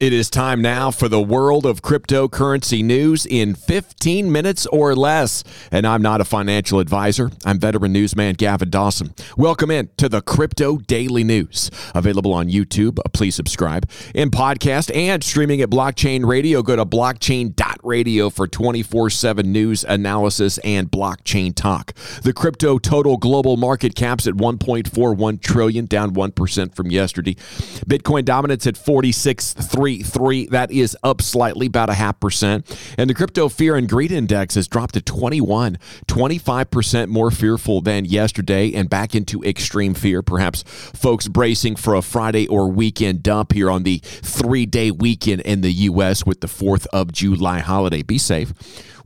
[0.00, 5.42] It is time now for the world of cryptocurrency news in 15 minutes or less.
[5.72, 7.32] And I'm not a financial advisor.
[7.44, 9.12] I'm veteran newsman Gavin Dawson.
[9.36, 11.72] Welcome in to the Crypto Daily News.
[11.96, 13.00] Available on YouTube.
[13.12, 13.90] Please subscribe.
[14.14, 16.62] In podcast and streaming at Blockchain Radio.
[16.62, 21.92] Go to blockchain.radio for 24 7 news analysis and blockchain talk.
[22.22, 27.34] The crypto total global market caps at 1.41 trillion, down 1% from yesterday.
[27.34, 30.46] Bitcoin dominance at 46.3 three.
[30.46, 32.66] That is up slightly, about a half percent.
[32.96, 38.04] And the crypto fear and greed index has dropped to 21, 25% more fearful than
[38.04, 40.22] yesterday and back into extreme fear.
[40.22, 45.40] Perhaps folks bracing for a Friday or weekend dump here on the three day weekend
[45.42, 46.24] in the U.S.
[46.24, 48.02] with the 4th of July holiday.
[48.02, 48.52] Be safe.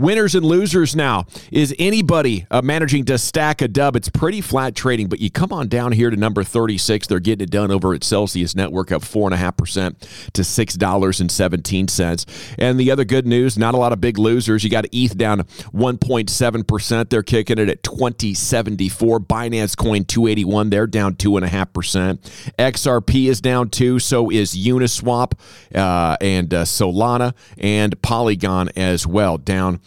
[0.00, 1.26] Winners and losers now.
[1.52, 3.96] Is anybody uh, managing to stack a dub?
[3.96, 7.06] It's pretty flat trading, but you come on down here to number 36.
[7.06, 12.54] They're getting it done over at Celsius Network up 4.5% to $6.17.
[12.58, 14.64] And the other good news, not a lot of big losers.
[14.64, 17.10] You got ETH down 1.7%.
[17.10, 19.20] They're kicking it at 2074.
[19.20, 22.52] Binance Coin 281, they're down 2.5%.
[22.58, 23.98] XRP is down too.
[23.98, 25.38] So is Uniswap
[25.74, 29.78] uh, and uh, Solana and Polygon as well, down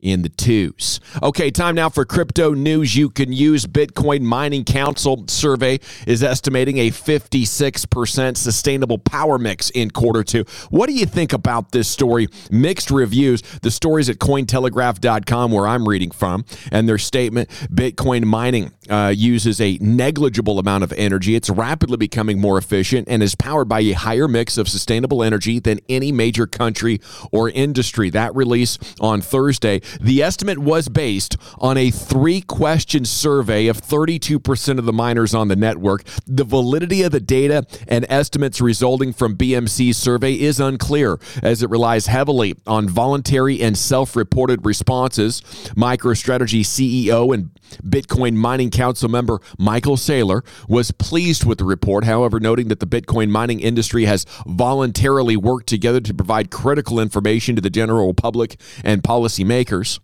[0.00, 1.00] in the twos.
[1.22, 3.66] Okay, time now for crypto news you can use.
[3.66, 10.44] Bitcoin Mining Council survey is estimating a 56% sustainable power mix in quarter two.
[10.70, 12.28] What do you think about this story?
[12.50, 13.42] Mixed reviews.
[13.62, 19.60] The story's at cointelegraph.com where I'm reading from, and their statement Bitcoin mining uh, uses
[19.60, 21.34] a negligible amount of energy.
[21.34, 25.58] It's rapidly becoming more efficient and is powered by a higher mix of sustainable energy
[25.58, 27.00] than any major country
[27.32, 28.10] or industry.
[28.10, 34.78] That release on Thursday the estimate was based on a three question survey of 32%
[34.78, 36.04] of the miners on the network.
[36.26, 41.70] The validity of the data and estimates resulting from BMC's survey is unclear as it
[41.70, 45.40] relies heavily on voluntary and self reported responses.
[45.76, 47.50] MicroStrategy CEO and
[47.84, 52.86] Bitcoin Mining Council member Michael Saylor was pleased with the report, however, noting that the
[52.86, 58.58] Bitcoin mining industry has voluntarily worked together to provide critical information to the general public
[58.84, 60.00] and policymakers workers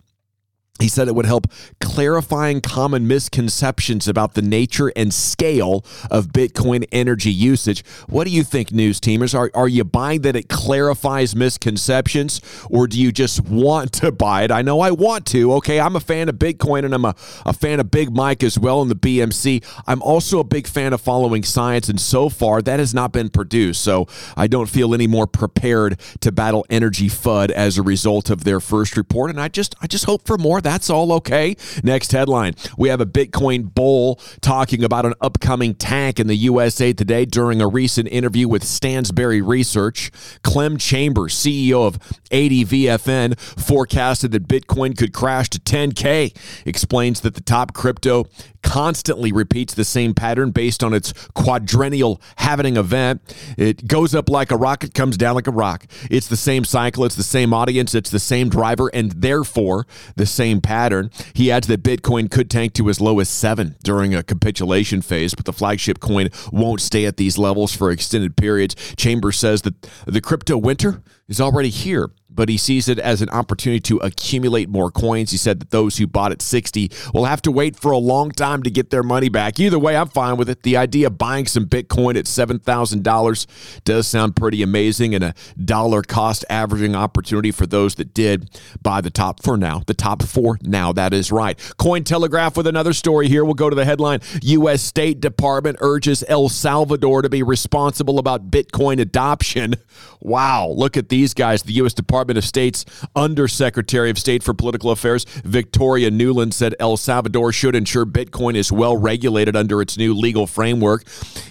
[0.81, 1.47] he said it would help
[1.81, 7.85] clarifying common misconceptions about the nature and scale of Bitcoin energy usage.
[8.09, 9.39] What do you think, news teamers?
[9.39, 14.43] Are, are you buying that it clarifies misconceptions, or do you just want to buy
[14.43, 14.51] it?
[14.51, 15.53] I know I want to.
[15.55, 17.15] Okay, I'm a fan of Bitcoin and I'm a,
[17.47, 19.65] a fan of Big Mike as well in the BMC.
[19.87, 23.29] I'm also a big fan of following science, and so far that has not been
[23.29, 23.81] produced.
[23.81, 28.43] So I don't feel any more prepared to battle energy FUD as a result of
[28.43, 29.31] their first report.
[29.31, 31.57] And I just I just hope for more that's all okay.
[31.83, 36.93] Next headline We have a Bitcoin bull talking about an upcoming tank in the USA
[36.93, 40.11] today during a recent interview with Stansberry Research.
[40.43, 41.99] Clem Chambers, CEO of
[42.31, 46.35] ADVFN, forecasted that Bitcoin could crash to 10K,
[46.67, 48.27] explains that the top crypto
[48.65, 53.21] constantly repeats the same pattern based on its quadrennial halving event.
[53.57, 55.87] It goes up like a rocket, comes down like a rock.
[56.11, 59.87] It's the same cycle, it's the same audience, it's the same driver, and therefore
[60.17, 61.11] the same pattern.
[61.33, 65.35] He adds that Bitcoin could tank to as low as seven during a capitulation phase,
[65.35, 68.75] but the flagship coin won't stay at these levels for extended periods.
[68.97, 69.75] Chambers says that
[70.07, 74.69] the crypto winter is already here but he sees it as an opportunity to accumulate
[74.69, 75.31] more coins.
[75.31, 78.31] He said that those who bought at 60 will have to wait for a long
[78.31, 79.61] time to get their money back.
[79.61, 80.63] Either way, I'm fine with it.
[80.63, 83.47] The idea of buying some Bitcoin at $7,000
[83.85, 89.01] does sound pretty amazing and a dollar cost averaging opportunity for those that did buy
[89.01, 89.83] the top for now.
[89.87, 91.59] The top four now, that is right.
[91.77, 93.45] Coin Telegraph with another story here.
[93.45, 94.83] We'll go to the headline U.S.
[94.83, 99.75] State Department urges El Salvador to be responsible about Bitcoin adoption.
[100.21, 101.63] Wow, look at these guys.
[101.63, 101.95] The U.S.
[101.95, 107.77] Department of State's Undersecretary of State for Political Affairs, Victoria Nuland, said El Salvador should
[107.77, 111.05] ensure Bitcoin is well regulated under its new legal framework.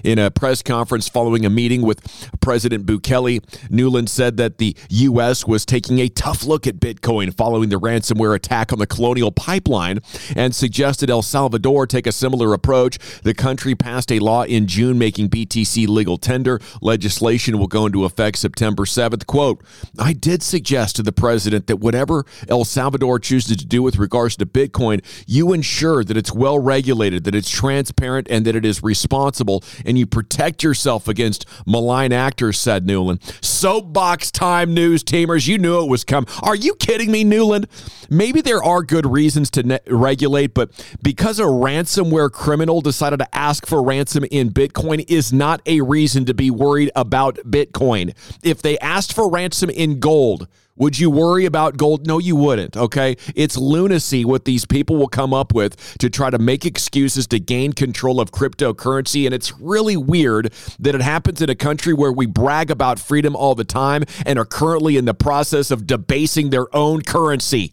[0.03, 2.01] In a press conference following a meeting with
[2.41, 5.47] President Bukele, Nuland said that the U.S.
[5.47, 9.99] was taking a tough look at Bitcoin following the ransomware attack on the Colonial Pipeline
[10.35, 12.99] and suggested El Salvador take a similar approach.
[13.21, 16.59] The country passed a law in June making BTC legal tender.
[16.81, 19.25] Legislation will go into effect September 7th.
[19.25, 19.52] Quote,
[19.97, 24.35] I did suggest to the president that whatever El Salvador chooses to do with regards
[24.37, 28.83] to Bitcoin, you ensure that it's well regulated, that it's transparent, and that it is
[28.83, 33.21] responsible, and you protect yourself against malign actors, said Nuland.
[33.43, 35.47] Soapbox time, news teamers.
[35.47, 36.29] You knew it was coming.
[36.41, 37.65] Are you kidding me, Nuland?
[38.09, 40.71] Maybe there are are good reasons to ne- regulate, but
[41.01, 46.25] because a ransomware criminal decided to ask for ransom in Bitcoin is not a reason
[46.25, 48.15] to be worried about Bitcoin.
[48.41, 52.07] If they asked for ransom in gold, would you worry about gold?
[52.07, 52.75] No, you wouldn't.
[52.75, 53.15] Okay.
[53.35, 57.39] It's lunacy what these people will come up with to try to make excuses to
[57.39, 59.25] gain control of cryptocurrency.
[59.25, 63.35] And it's really weird that it happens in a country where we brag about freedom
[63.35, 67.71] all the time and are currently in the process of debasing their own currency.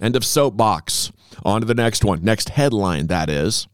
[0.00, 1.10] End of soapbox.
[1.44, 2.22] On to the next one.
[2.22, 3.68] Next headline, that is.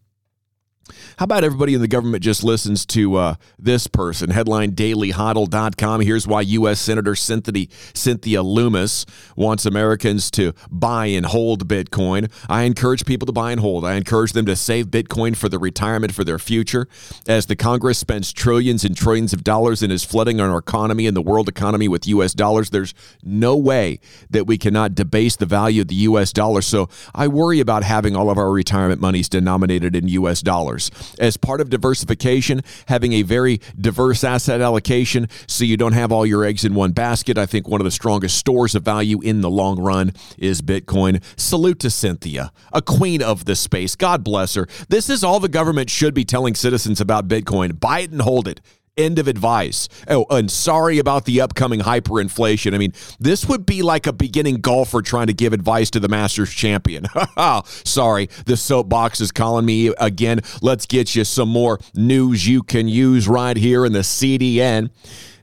[1.16, 4.30] How about everybody in the government just listens to uh, this person?
[4.30, 6.00] Headline dailyhodl.com.
[6.00, 6.80] Here's why U.S.
[6.80, 12.30] Senator Cynthia, Lummis wants Americans to buy and hold Bitcoin.
[12.48, 13.84] I encourage people to buy and hold.
[13.84, 16.86] I encourage them to save Bitcoin for their retirement, for their future.
[17.26, 21.16] As the Congress spends trillions and trillions of dollars and is flooding our economy and
[21.16, 22.34] the world economy with U.S.
[22.34, 22.92] dollars, there's
[23.22, 24.00] no way
[24.30, 26.32] that we cannot debase the value of the U.S.
[26.32, 26.60] dollar.
[26.60, 30.42] So I worry about having all of our retirement monies denominated in U.S.
[30.42, 30.73] dollars
[31.18, 36.26] as part of diversification, having a very diverse asset allocation so you don't have all
[36.26, 37.38] your eggs in one basket.
[37.38, 41.22] I think one of the strongest stores of value in the long run is Bitcoin.
[41.36, 43.96] Salute to Cynthia, a queen of the space.
[43.96, 44.66] God bless her.
[44.88, 47.78] This is all the government should be telling citizens about Bitcoin.
[47.78, 48.60] Buy it and hold it.
[48.96, 49.88] End of advice.
[50.06, 52.74] Oh, and sorry about the upcoming hyperinflation.
[52.74, 56.06] I mean, this would be like a beginning golfer trying to give advice to the
[56.06, 57.06] Masters champion.
[57.64, 60.42] sorry, the soapbox is calling me again.
[60.62, 64.90] Let's get you some more news you can use right here in the CDN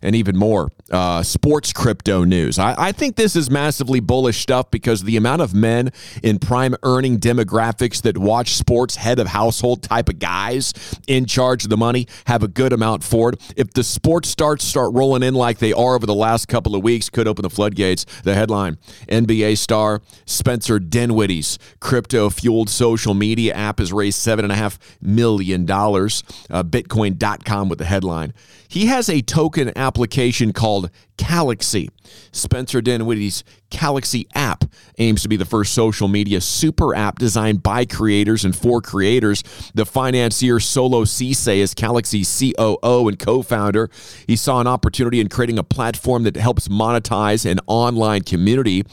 [0.01, 2.59] and even more uh, sports crypto news.
[2.59, 6.75] I, I, think this is massively bullish stuff because the amount of men in prime
[6.83, 10.73] earning demographics that watch sports, head of household type of guys
[11.07, 13.53] in charge of the money, have a good amount for it.
[13.55, 16.83] If the sports starts start rolling in like they are over the last couple of
[16.83, 18.05] weeks, could open the floodgates.
[18.23, 18.77] The headline
[19.07, 25.69] NBA star Spencer Dinwiddie's crypto fueled social media app has raised $7.5 million.
[25.69, 28.33] Uh, Bitcoin.com with the headline.
[28.67, 31.89] He has a token application called Calaxy.
[32.31, 34.65] Spencer Dinwiddie's Calaxy app
[34.97, 39.43] aims to be the first social media super app designed by creators and for creators.
[39.73, 43.89] The financier Solo Ceesay is Calaxy's COO and co founder.
[44.27, 48.83] He saw an opportunity in creating a platform that helps monetize an online community.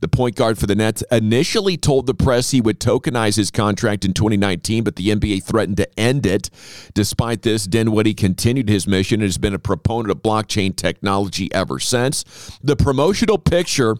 [0.00, 4.04] The point guard for the Nets initially told the press he would tokenize his contract
[4.04, 6.48] in 2019, but the NBA threatened to end it.
[6.94, 11.80] Despite this, Dinwiddie continued his mission and has been a proponent of blockchain technology ever
[11.80, 12.24] since.
[12.62, 13.96] The promotional picture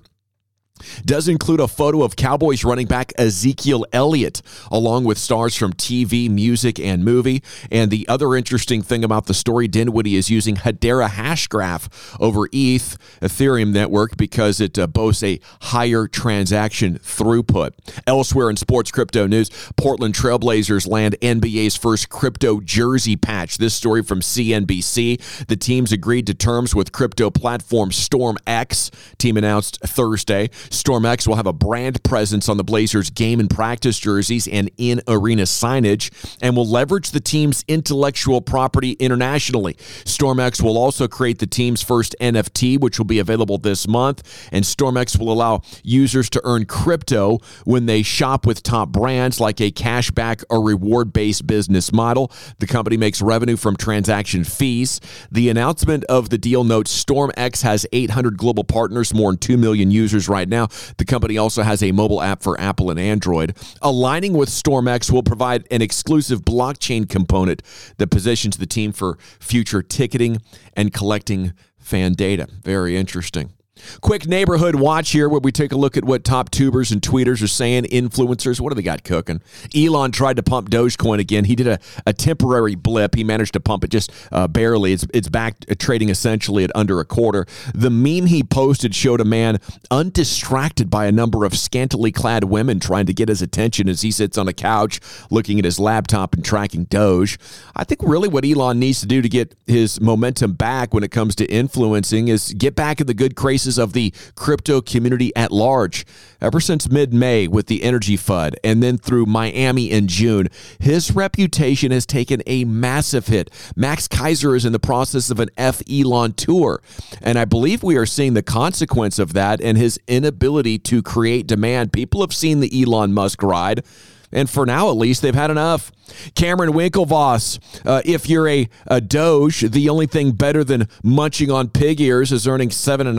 [1.05, 6.31] does include a photo of Cowboys running back Ezekiel Elliott, along with stars from TV,
[6.31, 7.43] music, and movie.
[7.71, 12.99] And the other interesting thing about the story, Dinwiddie is using Hedera Hashgraph over ETH
[13.21, 17.73] Ethereum network because it uh, boasts a higher transaction throughput.
[18.07, 23.59] Elsewhere in sports crypto news, Portland Trailblazers land NBA's first crypto jersey patch.
[23.59, 25.47] This story from CNBC.
[25.47, 28.91] The teams agreed to terms with crypto platform StormX.
[29.19, 30.51] Team announced Thursday.
[30.70, 35.00] StormX will have a brand presence on the Blazers game and practice jerseys and in
[35.09, 36.11] arena signage
[36.43, 39.75] and will leverage the team's intellectual property internationally.
[39.75, 44.49] StormX will also create the team's first NFT, which will be available this month.
[44.53, 49.61] And StormX will allow users to earn crypto when they shop with top brands like
[49.61, 52.32] a cashback or reward based business model.
[52.59, 55.00] The company makes revenue from transaction fees.
[55.31, 59.91] The announcement of the deal notes StormX has 800 global partners, more than 2 million
[59.91, 60.69] users right now now.
[60.96, 63.56] The company also has a mobile app for Apple and Android.
[63.82, 67.62] Aligning with StormX will provide an exclusive blockchain component
[67.98, 70.38] that positions the team for future ticketing
[70.77, 72.46] and collecting fan data.
[72.62, 73.53] Very interesting.
[74.01, 77.43] Quick neighborhood watch here where we take a look at what top tubers and tweeters
[77.43, 78.61] are saying, influencers.
[78.61, 79.41] What do they got cooking?
[79.75, 81.44] Elon tried to pump Dogecoin again.
[81.44, 83.15] He did a, a temporary blip.
[83.15, 84.93] He managed to pump it just uh, barely.
[84.93, 87.47] It's, it's back trading essentially at under a quarter.
[87.75, 89.58] The meme he posted showed a man
[89.91, 94.11] undistracted by a number of scantily clad women trying to get his attention as he
[94.11, 97.39] sits on a couch looking at his laptop and tracking Doge.
[97.77, 101.11] I think really what Elon needs to do to get his momentum back when it
[101.11, 105.51] comes to influencing is get back in the good graces of the crypto community at
[105.51, 106.06] large.
[106.41, 110.48] Ever since mid May with the Energy FUD and then through Miami in June,
[110.79, 113.51] his reputation has taken a massive hit.
[113.75, 116.81] Max Keiser is in the process of an F Elon tour,
[117.20, 121.46] and I believe we are seeing the consequence of that and his inability to create
[121.46, 121.93] demand.
[121.93, 123.84] People have seen the Elon Musk ride.
[124.32, 125.93] And for now, at least, they've had enough.
[126.35, 131.69] Cameron Winklevoss, uh, if you're a, a Doge, the only thing better than munching on
[131.69, 133.15] pig ears is earning 7.5%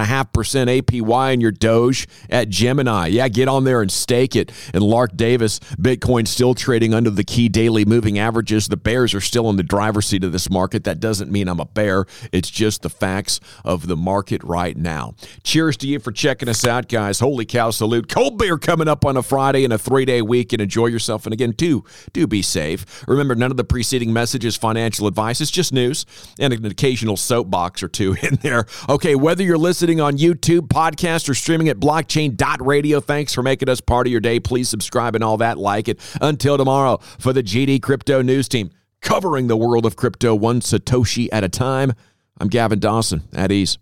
[0.82, 3.08] APY in your Doge at Gemini.
[3.08, 4.52] Yeah, get on there and stake it.
[4.74, 8.68] And Lark Davis, Bitcoin still trading under the key daily moving averages.
[8.68, 10.84] The bears are still in the driver's seat of this market.
[10.84, 15.16] That doesn't mean I'm a bear, it's just the facts of the market right now.
[15.44, 17.20] Cheers to you for checking us out, guys.
[17.20, 18.10] Holy cow, salute.
[18.10, 21.26] Cold beer coming up on a Friday and a three day week, and enjoy yourself.
[21.26, 23.04] And again, do, do be safe.
[23.08, 25.42] Remember, none of the preceding message is financial advice.
[25.42, 26.06] It's just news
[26.40, 28.66] and an occasional soapbox or two in there.
[28.88, 33.82] Okay, whether you're listening on YouTube, podcast, or streaming at blockchain.radio, thanks for making us
[33.82, 34.40] part of your day.
[34.40, 35.58] Please subscribe and all that.
[35.58, 36.00] Like it.
[36.22, 41.30] Until tomorrow, for the GD Crypto News Team, covering the world of crypto one Satoshi
[41.32, 41.94] at a time,
[42.40, 43.24] I'm Gavin Dawson.
[43.34, 43.78] At ease.